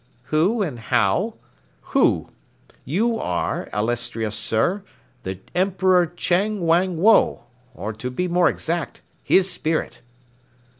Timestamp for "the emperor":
5.21-6.07